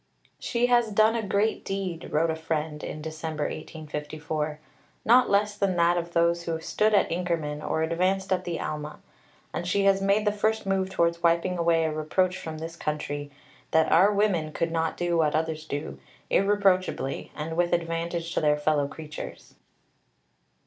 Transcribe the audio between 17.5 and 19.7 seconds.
with advantage to their fellow creatures."